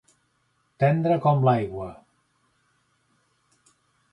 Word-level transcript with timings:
Tendre 0.83 1.17
com 1.25 1.45
l'aigua. 1.49 1.91